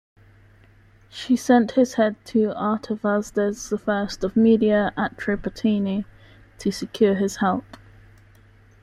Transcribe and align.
She 1.09 1.35
sent 1.35 1.73
his 1.73 1.93
head 1.93 2.15
to 2.25 2.53
Artavasdes 2.57 3.71
I 3.87 4.25
of 4.25 4.35
Media 4.35 4.91
Atropatene 4.97 6.05
to 6.57 6.71
secure 6.71 7.13
his 7.13 7.35
help. 7.35 7.77